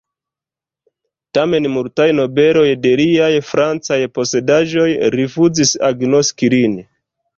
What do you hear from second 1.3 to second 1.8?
Tamen